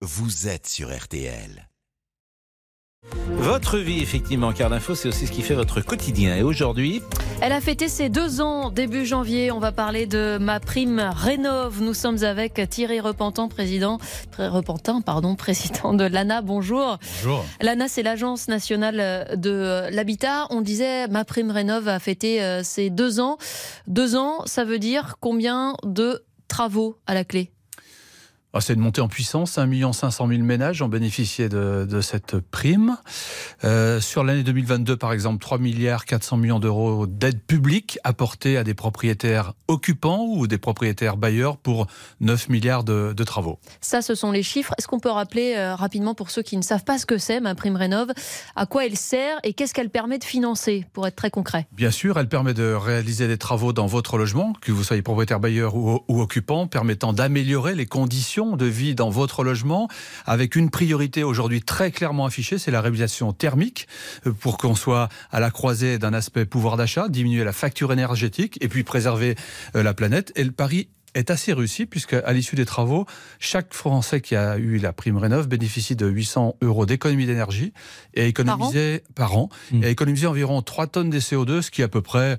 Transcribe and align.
vous 0.00 0.46
êtes 0.48 0.66
sur 0.68 0.96
RTL. 0.96 1.68
Votre 3.28 3.78
vie, 3.78 4.00
effectivement, 4.02 4.52
car 4.52 4.68
l'info, 4.68 4.94
c'est 4.94 5.08
aussi 5.08 5.26
ce 5.26 5.32
qui 5.32 5.42
fait 5.42 5.54
votre 5.54 5.80
quotidien. 5.80 6.36
Et 6.36 6.42
aujourd'hui, 6.42 7.00
Elle 7.40 7.52
a 7.52 7.60
fêté 7.60 7.88
ses 7.88 8.08
deux 8.08 8.40
ans 8.40 8.70
début 8.70 9.06
janvier. 9.06 9.50
On 9.52 9.60
va 9.60 9.70
parler 9.72 10.06
de 10.06 10.36
ma 10.40 10.58
prime 10.60 10.98
Rénov. 11.14 11.80
Nous 11.80 11.94
sommes 11.94 12.22
avec 12.24 12.60
Thierry 12.68 12.98
Repentant, 13.00 13.48
président, 13.48 13.98
Pré- 14.32 14.48
Repentin, 14.48 15.00
pardon, 15.00 15.34
président 15.36 15.94
de 15.94 16.04
l'ANA. 16.04 16.42
Bonjour. 16.42 16.98
Bonjour. 17.22 17.44
L'ANA, 17.60 17.86
c'est 17.88 18.02
l'agence 18.02 18.48
nationale 18.48 19.36
de 19.36 19.88
l'habitat. 19.90 20.46
On 20.50 20.60
disait 20.60 21.06
ma 21.08 21.24
prime 21.24 21.50
Rénov 21.52 21.86
a 21.88 22.00
fêté 22.00 22.42
euh, 22.42 22.62
ses 22.64 22.90
deux 22.90 23.20
ans. 23.20 23.38
Deux 23.86 24.16
ans, 24.16 24.44
ça 24.46 24.64
veut 24.64 24.80
dire 24.80 25.16
combien 25.20 25.74
de 25.84 26.24
travaux 26.48 26.98
à 27.06 27.14
la 27.14 27.24
clé? 27.24 27.52
Ah, 28.54 28.62
C'est 28.62 28.72
une 28.72 28.80
montée 28.80 29.02
en 29.02 29.08
puissance. 29.08 29.58
1 29.58 29.92
500 29.92 30.26
000 30.26 30.42
ménages 30.42 30.80
ont 30.80 30.88
bénéficié 30.88 31.50
de, 31.50 31.86
de 31.88 32.00
cette 32.00 32.38
prime. 32.38 32.96
Euh, 33.62 34.00
sur 34.00 34.24
l'année 34.24 34.42
2022, 34.42 34.96
par 34.96 35.12
exemple, 35.12 35.38
3 35.38 35.58
milliards 35.58 36.06
400 36.06 36.38
millions 36.38 36.58
d'euros 36.58 37.06
d'aide 37.06 37.42
publique 37.42 37.98
apportées 38.04 38.56
à 38.56 38.64
des 38.64 38.72
propriétaires 38.72 39.52
occupants 39.68 40.24
ou 40.24 40.46
des 40.46 40.56
propriétaires 40.56 41.18
bailleurs 41.18 41.58
pour 41.58 41.88
9 42.20 42.48
milliards 42.48 42.84
de, 42.84 43.12
de 43.14 43.24
travaux. 43.24 43.58
Ça, 43.82 44.00
ce 44.00 44.14
sont 44.14 44.32
les 44.32 44.42
chiffres. 44.42 44.72
Est-ce 44.78 44.88
qu'on 44.88 44.98
peut 45.00 45.10
rappeler 45.10 45.54
euh, 45.56 45.74
rapidement 45.74 46.14
pour 46.14 46.30
ceux 46.30 46.42
qui 46.42 46.56
ne 46.56 46.62
savent 46.62 46.84
pas 46.84 46.96
ce 46.96 47.04
que 47.04 47.18
c'est 47.18 47.40
ma 47.40 47.54
prime 47.54 47.76
Rénov, 47.76 48.08
à 48.56 48.64
quoi 48.64 48.86
elle 48.86 48.96
sert 48.96 49.38
et 49.42 49.52
qu'est-ce 49.52 49.74
qu'elle 49.74 49.90
permet 49.90 50.18
de 50.18 50.24
financer, 50.24 50.86
pour 50.94 51.06
être 51.06 51.16
très 51.16 51.30
concret? 51.30 51.66
Bien 51.72 51.90
sûr, 51.90 52.18
elle 52.18 52.30
permet 52.30 52.54
de 52.54 52.72
réaliser 52.72 53.28
des 53.28 53.36
travaux 53.38 53.74
dans 53.74 53.86
votre 53.86 54.16
logement, 54.16 54.54
que 54.62 54.72
vous 54.72 54.84
soyez 54.84 55.02
propriétaire 55.02 55.38
bailleur 55.38 55.76
ou, 55.76 56.00
ou 56.08 56.22
occupant, 56.22 56.66
permettant 56.66 57.12
d'améliorer 57.12 57.74
les 57.74 57.86
conditions 57.86 58.37
de 58.38 58.66
vie 58.66 58.94
dans 58.94 59.10
votre 59.10 59.42
logement, 59.42 59.88
avec 60.26 60.54
une 60.54 60.70
priorité 60.70 61.24
aujourd'hui 61.24 61.60
très 61.60 61.90
clairement 61.90 62.24
affichée, 62.24 62.58
c'est 62.58 62.70
la 62.70 62.80
réalisation 62.80 63.32
thermique, 63.32 63.88
euh, 64.26 64.32
pour 64.32 64.58
qu'on 64.58 64.74
soit 64.74 65.08
à 65.32 65.40
la 65.40 65.50
croisée 65.50 65.98
d'un 65.98 66.14
aspect 66.14 66.44
pouvoir 66.44 66.76
d'achat, 66.76 67.08
diminuer 67.08 67.44
la 67.44 67.52
facture 67.52 67.92
énergétique 67.92 68.58
et 68.60 68.68
puis 68.68 68.84
préserver 68.84 69.34
euh, 69.74 69.82
la 69.82 69.94
planète. 69.94 70.32
Et 70.36 70.44
le 70.44 70.52
pari 70.52 70.88
est 71.18 71.30
assez 71.30 71.52
réussi 71.52 71.86
puisque 71.86 72.14
à 72.14 72.32
l'issue 72.32 72.56
des 72.56 72.64
travaux, 72.64 73.06
chaque 73.38 73.74
Français 73.74 74.20
qui 74.20 74.36
a 74.36 74.56
eu 74.58 74.78
la 74.78 74.92
prime 74.92 75.16
Rénov 75.18 75.48
bénéficie 75.48 75.96
de 75.96 76.06
800 76.06 76.56
euros 76.62 76.86
d'économie 76.86 77.26
d'énergie 77.26 77.72
et 78.14 78.26
économiser 78.26 79.02
par 79.14 79.36
an, 79.36 79.48
Mmh. 79.72 79.84
et 79.84 79.88
économiser 79.90 80.26
environ 80.26 80.62
3 80.62 80.86
tonnes 80.86 81.10
de 81.10 81.18
CO2, 81.20 81.60
ce 81.62 81.70
qui 81.70 81.80
est 81.82 81.84
à 81.84 81.88
peu 81.88 82.00
près 82.02 82.38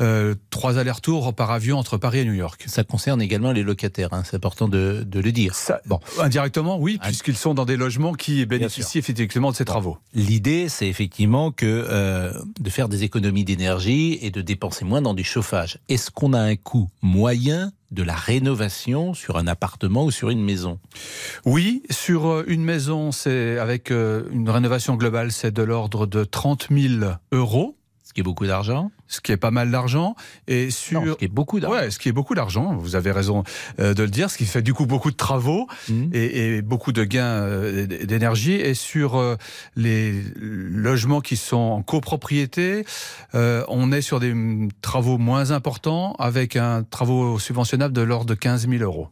euh, 0.00 0.34
3 0.50 0.78
allers-retours 0.78 1.34
par 1.34 1.50
avion 1.50 1.78
entre 1.78 1.96
Paris 1.96 2.20
et 2.20 2.24
New 2.24 2.32
York. 2.34 2.64
ça 2.66 2.84
concerne 2.84 3.20
également 3.22 3.52
les 3.52 3.62
locataires. 3.62 4.12
hein. 4.12 4.22
C'est 4.24 4.36
important 4.36 4.68
de, 4.68 5.02
de 5.06 5.20
le 5.20 5.32
dire. 5.32 5.54
Ça, 5.54 5.80
Bon. 5.86 5.98
Indirectement, 6.20 6.78
oui, 6.78 6.98
Ah. 7.00 7.06
puisqu'ils 7.06 7.36
sont 7.36 7.54
dans 7.54 7.64
des 7.64 7.76
logements 7.76 8.12
qui 8.12 8.44
bénéficient 8.46 8.98
effectivement 8.98 9.50
de 9.50 9.56
ces 9.56 9.64
travaux. 9.64 9.98
L'idée, 10.14 10.68
c'est 10.68 10.86
effectivement 10.88 11.50
que 11.50 11.66
euh, 11.88 12.32
de 12.60 12.70
faire 12.70 12.88
des 12.88 13.04
économies 13.04 13.44
d'énergie 13.44 14.18
et 14.22 14.30
de 14.30 14.40
dépenser 14.42 14.84
moins 14.84 15.02
dans 15.02 15.14
du 15.14 15.24
chauffage. 15.24 15.78
Est-ce 15.88 16.10
qu'on 16.10 16.32
a 16.32 16.40
un 16.40 16.56
coût 16.56 16.88
moyen 17.02 17.72
de 17.90 18.02
la 18.02 18.14
rénovation 18.14 19.14
sur 19.14 19.36
un 19.36 19.46
appartement 19.46 20.04
ou 20.04 20.10
sur 20.10 20.28
une 20.30 20.42
maison. 20.42 20.78
Oui, 21.44 21.82
sur 21.90 22.26
euh, 22.26 22.44
une 22.46 22.62
maison, 22.62 23.12
c'est 23.12 23.58
avec 23.58 23.90
euh, 23.90 24.24
une 24.30 24.50
rénovation 24.50 24.96
globale, 24.96 25.32
c'est 25.32 25.52
de 25.52 25.62
l'ordre 25.62 26.06
de 26.06 26.24
30 26.24 26.68
000 26.70 27.12
euros, 27.32 27.77
Ce 28.08 28.14
qui 28.14 28.20
est 28.20 28.24
beaucoup 28.24 28.46
d'argent 28.46 28.90
ce 29.10 29.20
qui 29.20 29.32
est 29.32 29.36
pas 29.38 29.50
mal 29.50 29.70
d'argent. 29.70 30.14
Et 30.46 30.70
sur 30.70 31.02
Non, 31.02 31.12
ce 31.12 31.18
qui 31.18 31.24
est 31.24 31.28
beaucoup 31.28 31.60
d'argent. 31.60 31.76
Ouais, 31.76 31.90
ce 31.90 31.98
qui 31.98 32.08
est 32.08 32.12
beaucoup 32.12 32.34
d'argent, 32.34 32.76
vous 32.76 32.94
avez 32.94 33.10
raison 33.10 33.42
euh, 33.80 33.94
de 33.94 34.02
le 34.02 34.10
dire, 34.10 34.30
ce 34.30 34.36
qui 34.36 34.44
fait 34.44 34.62
du 34.62 34.74
coup 34.74 34.86
beaucoup 34.86 35.10
de 35.10 35.16
travaux 35.16 35.66
Mmh. 35.88 36.10
et, 36.12 36.56
et 36.56 36.62
beaucoup 36.62 36.92
de 36.92 37.04
gains 37.04 37.22
euh, 37.22 37.86
d'énergie. 37.86 38.52
Et 38.52 38.74
sur 38.74 39.16
euh, 39.16 39.36
les 39.76 40.12
logements 40.36 41.20
qui 41.20 41.36
sont 41.36 41.56
en 41.56 41.82
copropriété, 41.82 42.84
on 43.34 43.92
est 43.92 44.02
sur 44.02 44.20
des 44.20 44.34
mm, 44.34 44.70
travaux 44.82 45.18
moins 45.18 45.50
importants 45.50 46.14
avec 46.18 46.56
un 46.56 46.82
travaux 46.82 47.38
subventionnable 47.38 47.94
de 47.94 48.02
l'ordre 48.02 48.26
de 48.26 48.34
15 48.34 48.68
000 48.68 48.82
euros. 48.82 49.08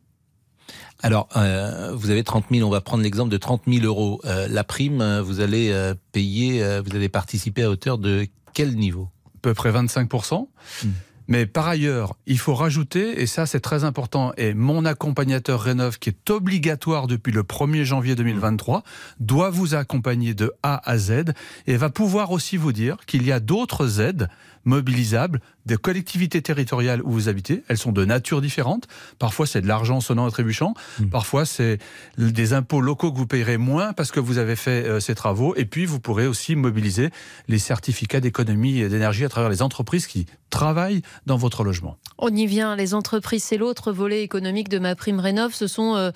Alors, 1.03 1.29
euh, 1.37 1.93
vous 1.95 2.11
avez 2.11 2.25
30 2.25 2.47
000, 2.51 2.67
on 2.67 2.71
va 2.71 2.81
prendre 2.81 3.03
l'exemple 3.03 3.31
de 3.31 3.37
30 3.37 3.63
000 3.67 3.85
euros. 3.85 4.21
Euh, 4.25 4.49
la 4.49 4.65
prime, 4.65 5.21
vous 5.21 5.41
allez 5.41 5.71
euh, 5.71 5.95
payer, 6.13 6.63
vous 6.85 6.97
allez 6.97 7.09
participer 7.09 7.63
à 7.63 7.71
hauteur 7.71 7.99
de 7.99 8.27
quel 8.57 8.75
niveau 8.75 9.11
à 9.35 9.39
peu 9.43 9.53
près 9.53 9.71
25%. 9.71 10.49
Mm. 10.83 10.89
Mais 11.29 11.45
par 11.45 11.67
ailleurs, 11.67 12.17
il 12.27 12.39
faut 12.39 12.55
rajouter, 12.55 13.21
et 13.21 13.27
ça 13.27 13.45
c'est 13.45 13.61
très 13.61 13.85
important, 13.85 14.33
et 14.39 14.55
mon 14.55 14.85
accompagnateur 14.85 15.61
Rénov, 15.61 15.99
qui 15.99 16.09
est 16.09 16.31
obligatoire 16.31 17.07
depuis 17.07 17.33
le 17.33 17.43
1er 17.43 17.83
janvier 17.83 18.15
2023, 18.15 18.83
doit 19.21 19.51
vous 19.51 19.75
accompagner 19.75 20.35
de 20.35 20.53
A 20.63 20.89
à 20.89 20.97
Z 20.97 21.33
et 21.67 21.77
va 21.77 21.91
pouvoir 21.91 22.31
aussi 22.31 22.57
vous 22.57 22.73
dire 22.73 22.97
qu'il 23.07 23.27
y 23.27 23.33
a 23.33 23.41
d'autres 23.41 24.01
aides 24.01 24.29
mobilisables 24.67 25.41
des 25.65 25.77
collectivités 25.77 26.43
territoriales 26.43 27.01
où 27.03 27.11
vous 27.11 27.29
habitez. 27.29 27.63
Elles 27.69 27.79
sont 27.79 27.93
de 27.93 28.05
nature 28.05 28.41
différente. 28.41 28.87
Parfois 29.19 29.47
c'est 29.47 29.63
de 29.63 29.67
l'argent 29.67 30.01
sonnant 30.01 30.29
et 30.29 30.31
trébuchant. 30.31 30.75
Mm. 31.01 31.07
Parfois 31.07 31.47
c'est 31.47 31.79
des 32.19 32.53
impôts 32.53 32.81
locaux 32.81 33.11
que 33.11 33.17
vous 33.17 33.27
payerez 33.27 33.57
moins 33.57 33.95
parce 33.95 34.11
que 34.11 34.21
vous 34.21 34.39
avez 34.39 34.57
fait 34.57 34.85
euh, 34.85 35.01
ces 35.01 35.15
travaux. 35.15 35.55
Et 35.57 35.65
puis 35.65 35.87
vous 35.87 36.01
pourrez 36.01 36.27
aussi 36.27 36.55
mobiliser 36.57 37.11
les 37.49 37.59
certificats 37.59 38.21
d'économie 38.21 38.81
et 38.81 38.89
d'énergie 38.89 39.25
à 39.25 39.29
travers 39.29 39.51
les 39.51 39.63
entreprises 39.63 40.07
qui 40.07 40.27
travaillent 40.51 41.03
dans 41.27 41.37
votre 41.37 41.65
logement. 41.65 41.97
On 42.19 42.35
y 42.35 42.47
vient, 42.47 42.77
les 42.77 42.95
entreprises, 42.95 43.45
c'est 43.45 43.57
l'autre 43.57 43.93
volet 43.93 44.23
économique 44.23 44.69
de 44.69 44.79
ma 44.79 44.95
prime 44.95 45.21
Rénov. 45.21 45.55
Ce 45.55 45.67
sont 45.67 45.97
euh, 45.97 46.11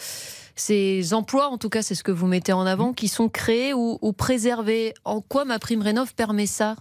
ces 0.56 1.14
emplois, 1.14 1.48
en 1.48 1.58
tout 1.58 1.68
cas 1.68 1.82
c'est 1.82 1.94
ce 1.94 2.04
que 2.04 2.12
vous 2.12 2.26
mettez 2.26 2.52
en 2.52 2.66
avant, 2.66 2.92
qui 2.92 3.08
sont 3.08 3.28
créés 3.28 3.74
ou, 3.74 3.98
ou 4.02 4.12
préservés. 4.12 4.94
En 5.04 5.20
quoi 5.20 5.44
ma 5.44 5.58
prime 5.58 5.82
Rénov 5.82 6.14
permet 6.14 6.46
ça? 6.46 6.76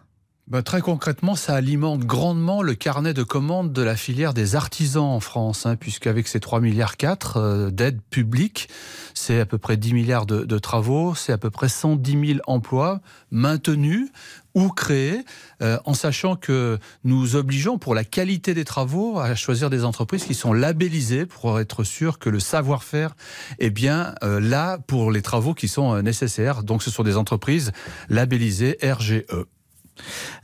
Ben, 0.50 0.64
très 0.64 0.82
concrètement, 0.82 1.36
ça 1.36 1.54
alimente 1.54 2.00
grandement 2.00 2.64
le 2.64 2.74
carnet 2.74 3.14
de 3.14 3.22
commandes 3.22 3.72
de 3.72 3.84
la 3.84 3.96
filière 3.96 4.34
des 4.34 4.56
artisans 4.56 5.04
en 5.04 5.20
France, 5.20 5.68
hein, 5.68 5.76
puisqu'avec 5.76 6.28
ces 6.28 6.40
3 6.40 6.60
milliards 6.60 6.98
4 6.98 7.38
euh, 7.38 7.70
d'aides 7.70 8.02
publiques, 8.10 8.68
c'est 9.14 9.40
à 9.40 9.46
peu 9.46 9.60
près 9.60 9.78
10 9.78 9.94
milliards 9.94 10.26
de, 10.26 10.58
travaux, 10.58 11.14
c'est 11.14 11.32
à 11.32 11.38
peu 11.38 11.52
près 11.52 11.70
110 11.70 12.28
000 12.28 12.40
emplois 12.48 13.00
maintenus 13.30 14.10
ou 14.56 14.70
créés, 14.70 15.24
euh, 15.62 15.78
en 15.86 15.94
sachant 15.94 16.36
que 16.36 16.80
nous 17.04 17.36
obligeons 17.36 17.78
pour 17.78 17.94
la 17.94 18.04
qualité 18.04 18.56
des 18.56 18.66
travaux 18.66 19.20
à 19.20 19.36
choisir 19.36 19.70
des 19.70 19.86
entreprises 19.86 20.24
qui 20.24 20.34
sont 20.34 20.54
labellisées 20.54 21.28
pour 21.28 21.60
être 21.60 21.84
sûr 21.84 22.18
que 22.18 22.32
le 22.32 22.40
savoir-faire 22.40 23.16
est 23.60 23.70
bien 23.70 24.16
euh, 24.24 24.40
là 24.40 24.80
pour 24.80 25.12
les 25.12 25.22
travaux 25.22 25.54
qui 25.54 25.68
sont 25.68 26.02
nécessaires. 26.02 26.64
Donc 26.64 26.82
ce 26.82 26.90
sont 26.90 27.04
des 27.04 27.18
entreprises 27.18 27.72
labellisées. 28.10 28.80
RGE. 28.82 29.26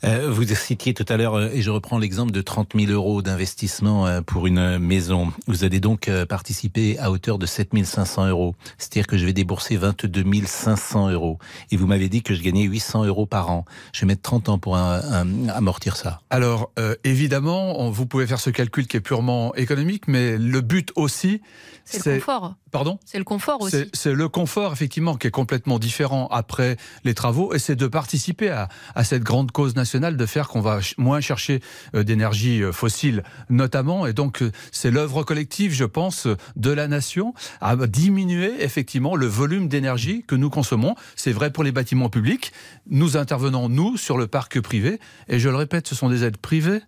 Euh, 0.04 0.30
Vous 0.32 0.46
citiez 0.54 0.94
tout 0.94 1.06
à 1.10 1.18
l'heure, 1.18 1.36
euh, 1.36 1.50
et 1.54 1.62
je 1.62 1.70
reprends 1.72 1.98
l'exemple 1.98 2.32
de 2.32 2.42
30 2.42 2.74
000 2.76 2.92
euros 2.92 3.22
d'investissement 3.22 4.08
euh, 4.08 4.22
pour 4.22 4.48
une 4.48 4.78
maison. 4.80 5.32
Vous 5.48 5.64
allez 5.64 5.80
donc 5.80 6.10
participer 6.30 6.98
à 7.00 7.12
hauteur 7.12 7.38
de 7.38 7.46
7 7.46 7.70
500 7.86 8.28
euros. 8.28 8.56
C'est-à-dire 8.78 9.08
que 9.08 9.18
je 9.18 9.26
vais 9.26 9.34
débourser 9.34 9.78
22 9.78 10.24
500 10.46 11.10
euros. 11.12 11.40
Et 11.72 11.78
vous 11.78 11.88
m'avez 11.88 12.10
dit 12.10 12.22
que 12.24 12.34
je 12.34 12.42
gagnais 12.42 12.64
800 12.64 13.06
euros 13.06 13.26
par 13.26 13.50
an. 13.50 13.66
Je 13.94 14.02
vais 14.02 14.08
mettre 14.08 14.22
30 14.22 14.50
ans 14.50 14.58
pour 14.60 14.78
un- 14.78 15.00
un- 15.00 15.50
amortir 15.50 15.96
ça. 15.96 16.22
Alors, 16.30 16.72
euh, 16.80 16.96
évidemment, 17.04 17.80
on- 17.82 17.90
vous 17.90 18.06
pouvez 18.06 18.28
faire 18.28 18.40
ce 18.40 18.50
calcul 18.50 18.88
qui 18.88 18.98
est 18.98 19.02
purement 19.02 19.54
économique, 19.56 20.08
mais 20.08 20.38
le 20.38 20.62
but 20.62 20.92
aussi, 20.96 21.42
C'est 21.86 22.06
le 22.06 22.16
confort. 22.20 22.56
Pardon? 22.72 23.00
C'est 23.06 23.18
le 23.20 23.24
confort 23.24 23.62
aussi. 23.62 23.72
c'est 23.78 23.96
c'est 23.96 24.14
le 24.14 24.28
confort, 24.28 24.74
effectivement, 24.74 25.16
qui 25.16 25.28
est 25.28 25.32
complètement 25.32 25.80
différent 25.80 26.28
après 26.32 26.78
les 27.04 27.14
travaux, 27.14 27.54
et 27.54 27.60
c'est 27.60 27.76
de 27.76 27.88
participer 27.88 28.50
à, 28.50 28.68
à 28.96 29.04
cette 29.04 29.24
grande 29.24 29.45
cause 29.52 29.76
nationale 29.76 30.18
de 30.18 30.26
faire 30.26 30.48
qu'on 30.48 30.62
va 30.62 30.80
moins 30.98 31.22
chercher 31.22 31.62
euh, 31.96 32.04
d'énergie 32.04 32.62
euh, 32.62 32.72
fossile, 32.72 33.24
notamment, 33.50 34.06
et 34.08 34.14
donc 34.14 34.42
euh, 34.42 34.52
c'est 34.72 34.92
l'œuvre 34.92 35.24
collective, 35.24 35.74
je 35.74 35.86
pense, 35.86 36.28
de 36.56 36.72
la 36.72 36.88
nation 36.88 37.34
à 37.62 37.76
diminuer 37.88 38.64
effectivement 38.64 39.16
le 39.16 39.28
volume 39.28 39.68
d'énergie 39.68 40.24
que 40.28 40.36
nous 40.36 40.50
consommons. 40.50 40.96
C'est 41.16 41.32
vrai 41.32 41.52
pour 41.52 41.64
les 41.64 41.72
bâtiments 41.72 42.09
publics. 42.09 42.52
Nous 42.90 43.18
intervenons 43.18 43.70
nous 43.70 43.97
sur 43.97 44.18
le 44.18 44.28
parc 44.28 44.59
privé, 44.62 45.00
et 45.28 45.40
je 45.40 45.50
le 45.50 45.56
répète, 45.56 45.88
ce 45.88 45.96
sont 45.96 46.09
des 46.09 46.24
aides 46.24 46.38
privées, 46.38 46.82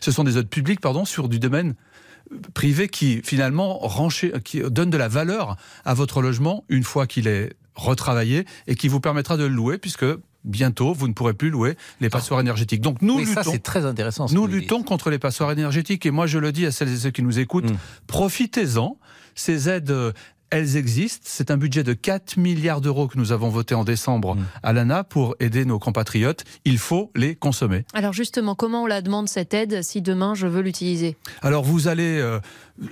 ce 0.00 0.10
sont 0.10 0.24
des 0.24 0.38
aides 0.38 0.48
publiques, 0.48 0.80
pardon, 0.80 1.04
sur 1.04 1.28
du 1.28 1.38
domaine 1.38 1.74
privé 2.54 2.88
qui 2.88 3.20
finalement 3.24 3.78
renché- 3.86 4.40
qui 4.42 4.60
donne 4.60 4.88
de 4.90 4.96
la 4.96 5.08
valeur 5.08 5.56
à 5.84 5.92
votre 5.92 6.22
logement 6.22 6.64
une 6.68 6.84
fois 6.84 7.06
qu'il 7.06 7.26
est 7.28 7.52
retravaillé 7.74 8.46
et 8.66 8.74
qui 8.74 8.88
vous 8.88 9.00
permettra 9.00 9.36
de 9.36 9.44
le 9.44 9.54
louer 9.54 9.76
puisque 9.76 10.06
bientôt 10.44 10.92
vous 10.92 11.08
ne 11.08 11.12
pourrez 11.12 11.34
plus 11.34 11.50
louer 11.50 11.76
les 12.00 12.08
passoires 12.10 12.40
énergétiques. 12.40 12.80
Donc 12.80 13.00
nous 13.02 13.16
oui, 13.16 13.24
luttons. 13.24 13.58
très 13.62 13.84
intéressant. 13.86 14.26
Nous 14.32 14.46
dites. 14.46 14.56
luttons 14.62 14.82
contre 14.82 15.10
les 15.10 15.18
passoires 15.18 15.52
énergétiques 15.52 16.04
et 16.06 16.10
moi 16.10 16.26
je 16.26 16.38
le 16.38 16.52
dis 16.52 16.66
à 16.66 16.72
celles 16.72 16.88
et 16.92 16.96
ceux 16.96 17.10
qui 17.10 17.22
nous 17.22 17.38
écoutent, 17.38 17.70
Mm. 17.70 17.76
profitez-en. 18.06 18.96
Ces 19.34 19.68
aides, 19.68 19.90
euh, 19.90 20.12
elles 20.50 20.76
existent. 20.76 21.24
C'est 21.26 21.50
un 21.50 21.56
budget 21.56 21.82
de 21.82 21.94
4 21.94 22.36
milliards 22.36 22.82
d'euros 22.82 23.08
que 23.08 23.16
nous 23.16 23.32
avons 23.32 23.48
voté 23.48 23.74
en 23.74 23.84
décembre 23.84 24.34
Mm. 24.36 24.44
à 24.62 24.72
l'ANA 24.74 25.04
pour 25.04 25.34
aider 25.40 25.64
nos 25.64 25.78
compatriotes. 25.78 26.44
Il 26.66 26.76
faut 26.78 27.10
les 27.16 27.34
consommer. 27.34 27.84
Alors 27.94 28.12
justement, 28.12 28.54
comment 28.54 28.82
on 28.82 28.86
la 28.86 29.00
demande 29.00 29.28
cette 29.28 29.54
aide 29.54 29.82
si 29.82 30.02
demain 30.02 30.34
je 30.34 30.46
veux 30.46 30.60
l'utiliser? 30.60 31.16
Alors 31.40 31.64
vous 31.64 31.88
allez 31.88 32.18
euh, 32.20 32.38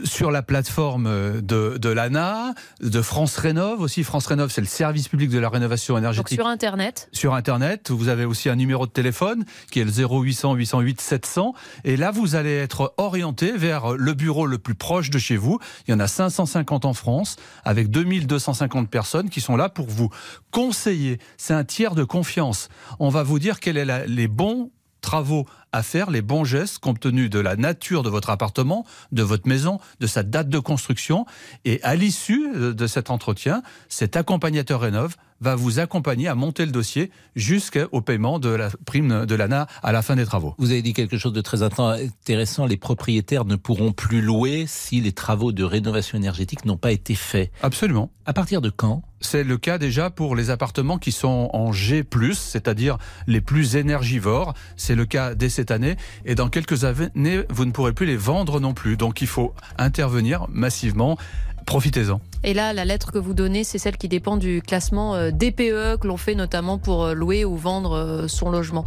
sur 0.04 0.30
la 0.30 0.42
plateforme 0.42 1.40
de, 1.40 1.78
de 1.78 1.88
l'ANA, 1.88 2.54
de 2.80 3.02
France 3.02 3.36
Rénov 3.36 3.80
aussi. 3.80 4.04
France 4.04 4.26
Rénov, 4.26 4.50
c'est 4.50 4.60
le 4.60 4.66
service 4.66 5.08
public 5.08 5.30
de 5.30 5.38
la 5.38 5.48
rénovation 5.48 5.96
énergétique. 5.98 6.38
Donc 6.38 6.44
sur 6.44 6.50
Internet 6.50 7.08
Sur 7.12 7.34
Internet. 7.34 7.90
Vous 7.90 8.08
avez 8.08 8.24
aussi 8.24 8.48
un 8.48 8.56
numéro 8.56 8.86
de 8.86 8.92
téléphone 8.92 9.44
qui 9.70 9.80
est 9.80 9.84
le 9.84 9.90
0800 9.90 10.54
808 10.54 11.00
700. 11.00 11.54
Et 11.84 11.96
là, 11.96 12.10
vous 12.10 12.34
allez 12.34 12.56
être 12.56 12.94
orienté 12.96 13.52
vers 13.52 13.92
le 13.96 14.14
bureau 14.14 14.46
le 14.46 14.58
plus 14.58 14.74
proche 14.74 15.10
de 15.10 15.18
chez 15.18 15.36
vous. 15.36 15.58
Il 15.86 15.92
y 15.92 15.94
en 15.94 16.00
a 16.00 16.08
550 16.08 16.84
en 16.84 16.94
France, 16.94 17.36
avec 17.64 17.90
2250 17.90 18.88
personnes 18.88 19.30
qui 19.30 19.40
sont 19.40 19.56
là 19.56 19.68
pour 19.68 19.86
vous 19.86 20.10
conseiller. 20.50 21.18
C'est 21.36 21.54
un 21.54 21.64
tiers 21.64 21.94
de 21.94 22.04
confiance. 22.04 22.68
On 22.98 23.08
va 23.08 23.22
vous 23.22 23.38
dire 23.38 23.60
quels 23.60 23.86
sont 23.86 24.04
les 24.06 24.28
bons 24.28 24.70
travaux 25.10 25.44
à 25.72 25.82
faire, 25.82 26.08
les 26.08 26.22
bons 26.22 26.44
gestes 26.44 26.78
compte 26.78 27.00
tenu 27.00 27.28
de 27.28 27.40
la 27.40 27.56
nature 27.56 28.04
de 28.04 28.08
votre 28.08 28.30
appartement, 28.30 28.86
de 29.10 29.24
votre 29.24 29.48
maison, 29.48 29.80
de 29.98 30.06
sa 30.06 30.22
date 30.22 30.48
de 30.48 30.60
construction. 30.60 31.26
Et 31.64 31.82
à 31.82 31.96
l'issue 31.96 32.54
de 32.54 32.86
cet 32.86 33.10
entretien, 33.10 33.64
cet 33.88 34.14
accompagnateur 34.14 34.82
Rénov 34.82 35.16
va 35.40 35.56
vous 35.56 35.80
accompagner 35.80 36.28
à 36.28 36.36
monter 36.36 36.64
le 36.64 36.70
dossier 36.70 37.10
jusqu'au 37.34 38.00
paiement 38.02 38.38
de 38.38 38.50
la 38.50 38.70
prime 38.86 39.26
de 39.26 39.34
l'ANA 39.34 39.66
à 39.82 39.90
la 39.90 40.02
fin 40.02 40.14
des 40.14 40.26
travaux. 40.26 40.54
Vous 40.58 40.70
avez 40.70 40.82
dit 40.82 40.92
quelque 40.92 41.18
chose 41.18 41.32
de 41.32 41.40
très 41.40 41.64
intéressant. 41.64 42.66
Les 42.66 42.76
propriétaires 42.76 43.44
ne 43.46 43.56
pourront 43.56 43.90
plus 43.90 44.20
louer 44.20 44.66
si 44.68 45.00
les 45.00 45.12
travaux 45.12 45.50
de 45.50 45.64
rénovation 45.64 46.18
énergétique 46.18 46.64
n'ont 46.66 46.76
pas 46.76 46.92
été 46.92 47.16
faits. 47.16 47.50
Absolument. 47.62 48.12
À 48.26 48.32
partir 48.32 48.60
de 48.60 48.70
quand 48.70 49.02
c'est 49.20 49.44
le 49.44 49.58
cas 49.58 49.78
déjà 49.78 50.11
pour 50.11 50.34
les 50.34 50.50
appartements 50.50 50.99
qui 50.99 51.12
sont 51.12 51.50
en 51.52 51.72
G+, 51.72 52.05
c'est-à-dire 52.34 52.99
les 53.26 53.40
plus 53.40 53.76
énergivores. 53.76 54.55
C'est 54.76 54.94
le 54.94 55.06
cas 55.06 55.34
dès 55.34 55.49
cette 55.49 55.70
année. 55.70 55.96
Et 56.25 56.34
dans 56.34 56.49
quelques 56.49 56.84
années, 56.84 57.44
vous 57.49 57.64
ne 57.64 57.72
pourrez 57.72 57.93
plus 57.93 58.06
les 58.06 58.17
vendre 58.17 58.61
non 58.61 58.75
plus. 58.75 58.96
Donc 58.96 59.20
il 59.22 59.28
faut 59.28 59.55
intervenir 59.78 60.46
massivement. 60.49 61.19
Profitez-en. 61.67 62.20
Et 62.43 62.55
là, 62.55 62.72
la 62.72 62.84
lettre 62.84 63.12
que 63.12 63.19
vous 63.19 63.34
donnez, 63.34 63.64
c'est 63.64 63.78
celle 63.78 63.96
qui 63.96 64.08
dépend 64.08 64.37
du 64.37 64.62
classement 64.62 65.14
euh, 65.14 65.31
DPE 65.31 66.00
que 66.00 66.06
l'on 66.06 66.16
fait 66.16 66.34
notamment 66.34 66.78
pour 66.78 67.05
euh, 67.05 67.14
louer 67.14 67.44
ou 67.44 67.55
vendre 67.55 67.93
euh, 67.93 68.28
son 68.28 68.50
logement. 68.50 68.84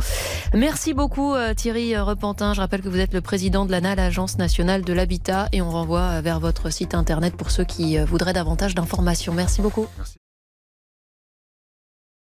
Merci 0.54 0.94
beaucoup 0.94 1.36
Thierry 1.56 1.96
Repentin. 1.96 2.54
Je 2.54 2.62
rappelle 2.62 2.82
que 2.82 2.90
vous 2.90 3.00
êtes 3.00 3.14
le 3.14 3.22
président 3.22 3.66
de 3.66 3.72
l'ANA, 3.72 3.96
l'Agence 3.96 4.38
nationale 4.38 4.84
de 4.84 4.94
l'habitat, 4.94 5.50
et 5.52 5.62
on 5.62 5.70
renvoie 5.70 6.22
vers 6.22 6.40
votre 6.40 6.72
site 6.72 6.96
internet 6.96 7.36
pour 7.36 7.52
ceux 7.52 7.64
qui 7.64 7.98
voudraient 7.98 8.34
davantage 8.34 8.76
d'informations. 8.76 9.34
Merci 9.34 9.62
beaucoup. 9.62 9.88
Merci. 9.98 10.23